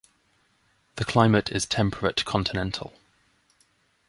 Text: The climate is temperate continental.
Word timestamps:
The 0.95 1.05
climate 1.05 1.51
is 1.51 1.67
temperate 1.67 2.25
continental. 2.25 2.91